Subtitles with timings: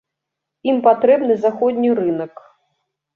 [0.69, 2.33] Ім патрэбны заходні рынак.